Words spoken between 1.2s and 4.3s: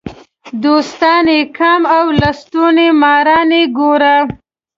یې کم او لستوڼي ماران ګوري.